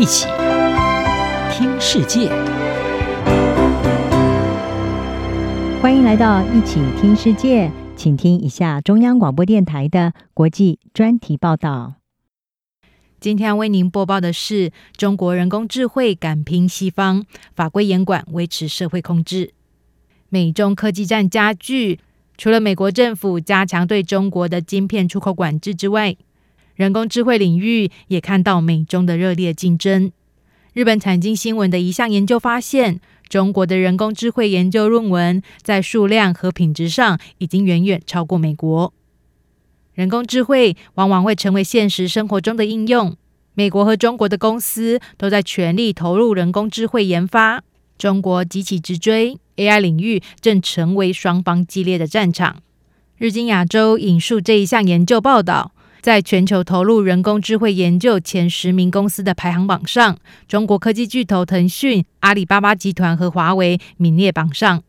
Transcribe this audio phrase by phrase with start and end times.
[0.00, 0.26] 一起
[1.52, 2.30] 听世界，
[5.82, 11.96] 欢迎来到一起听世界，请听一下中央广播电台的国际专题报道。
[13.20, 19.52] 今天为您播报的是：中国人工智慧敢拼西方，法规严管维持社会控制。
[20.30, 22.00] 美中科技战加剧，
[22.38, 26.16] 除了美国政府加强对中国的晶片出口管制之外，
[26.80, 30.10] 人工智慧领域也看到美中的热烈竞争。
[30.72, 38.94] 日本产经新闻的一项研究发现，中国的人工智慧研究论文在数量和品质上已经远远超过美国。
[39.92, 43.14] 人工智慧往往会成为现实生活中的应用，
[43.52, 47.62] 美国和中国的公司都在全力投入人工智慧研发，
[47.98, 52.62] 中国急起直追，AI 领域正成为双方激烈的战场。
[53.18, 55.72] 日经亚洲引述这一项研究报道。
[56.00, 64.82] 在全球投入人工智慧研究前十名公司的排行榜上，中国科技巨头腾讯、阿里巴巴集团和华为名列榜上。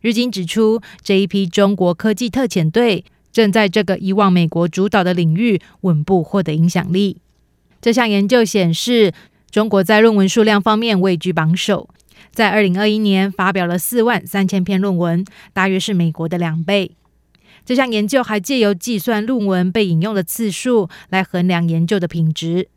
[0.00, 7.18] 日经指出，这一批中国科技特遣队正在这个以往美国主导的领域稳步获得影响力。
[7.80, 9.12] 这项研究显示，
[9.50, 11.88] 中国在论文数量方面位居榜首，
[12.32, 16.92] 在二零二一年发表了四万三千篇论文，大约是美国的两倍。
[17.64, 22.68] 这项研究还借由计算论文被引用的次数来衡量研究的品质。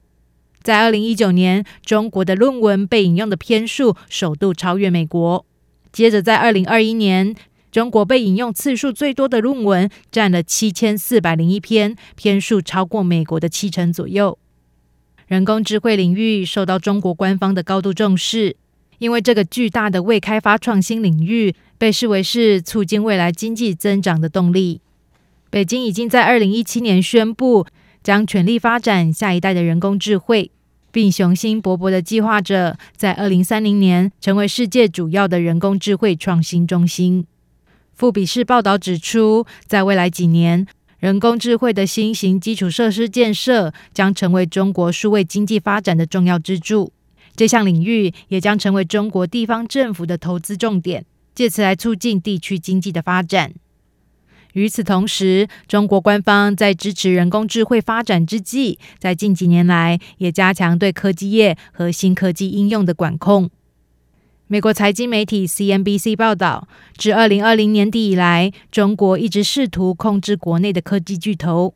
[0.62, 5.46] 在二零一九年，中国的论文被引用的篇数首度超越美国。
[5.92, 7.36] 接着，在二零二一年，
[7.72, 14.38] 中国被引用次数最多的论文占了七千四百零一篇，篇数超过美国的七成左右。
[15.28, 18.58] 人工智慧领域受到中国官方的高度重视，
[19.00, 21.56] 因为这个巨大的未开发创新领域。
[21.78, 24.80] 被视为是促进未来经济增长的动力。
[25.50, 27.68] 北京已经在二零一七年宣布，
[28.02, 30.52] 将全力发展下一代的人工智慧，
[30.94, 37.28] 并雄心勃勃地计划着在二零三零年成为世界主要的人工智慧创新中心。
[37.94, 40.66] 富比士报道指出，在未来几年，
[41.00, 46.94] 人工智慧的新型基础设施建设将成为中国数位经济发展的重要支柱。
[47.36, 51.06] 这项领域也将成为中国地方政府的投资重点。
[51.36, 53.54] 借此来促进地区经济的发展。
[54.54, 63.50] 与此同时，中国官方在支持人工智慧发展之际，在近几年来也加强对科技业和新科技应用的管控。
[64.48, 71.74] 美国财经媒体 CNBC 报道，自二零二零年底以来，中国一直试图控制国内的科技巨头，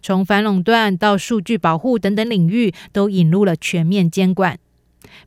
[0.00, 4.60] 从反垄断到数据保护等等领域，都引入了全面监管。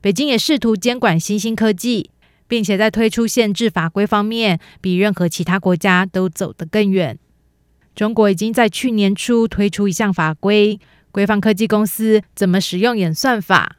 [0.00, 2.10] 北京也试图监管新兴科技。
[2.48, 7.18] 并且在推出限制法规方面，比任何其他国家都走得更远。
[7.94, 10.78] 中国已经在去年初推出一项法规，
[11.10, 13.76] 规范科技公司怎么使用演算法。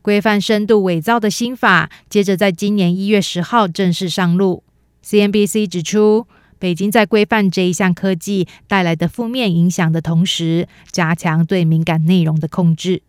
[0.00, 4.64] 规范深度伪造的新法，接着在今年一月十号正式上路。
[5.04, 6.26] CNBC 指出，
[6.58, 13.02] 北京在规范这一项科技带来的负面影响的同时，加强对敏感内容的控制。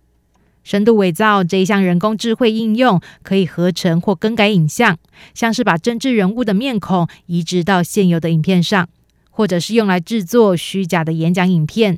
[0.69, 4.99] 深度伪造这一项人工智慧应用，可以合成或更改影像，
[5.33, 8.87] 像是把政治人物的面孔移植到现有的影片上，
[9.31, 11.97] 或者是用来制作虚假的演讲影片。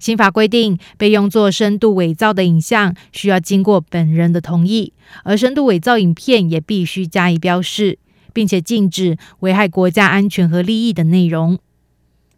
[0.00, 4.92] 新法规定，被用作深度伪造的影像需要经过本人的同意，
[5.22, 8.00] 而深度伪造影片也必须加以标示，
[8.32, 11.56] 并且禁止危害国家安全和利益的内容。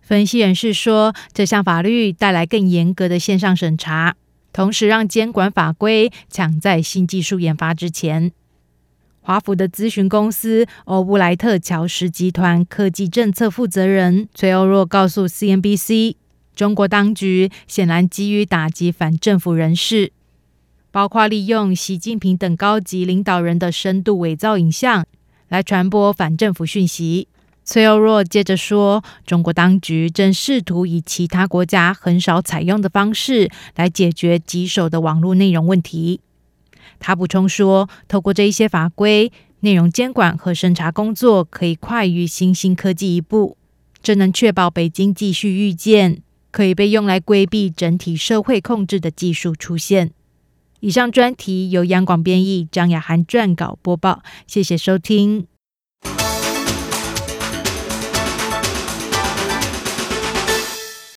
[0.03, 4.17] 分析人士说，这项法律带来更严格的线上审查。
[4.55, 8.31] 同时，让监管法规抢在新技术研发之前。
[9.21, 16.15] 华府的咨询公司欧布莱特乔什集团科技政策负责人崔欧若告诉 CNBC，
[16.55, 20.13] 中国当局显然急于打击反政府人士，
[20.93, 25.05] 包括利用习近平等高级领导人的深度伪造影像
[25.49, 27.27] 来传播反政府讯息。
[27.65, 36.21] 崔欧若接着说：“中国当局正试图以其他国家很少采用的方式来解决棘手的网络内容问题。”
[37.01, 43.57] 他补充说：“透过这一些法规，内容监管和审查工作可以快于新兴科技一步，
[44.03, 46.21] 这能确保北京继续预见
[46.51, 50.11] 可以被用来规避整体社会控制的技术出现。”
[50.81, 54.23] 以上专题由央广编译，张雅涵撰稿播报。
[54.47, 55.54] 谢谢收听。